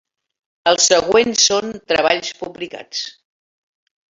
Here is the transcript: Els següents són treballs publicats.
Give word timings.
Els 0.71 0.87
següents 0.93 1.43
són 1.51 1.69
treballs 1.93 2.33
publicats. 2.41 3.07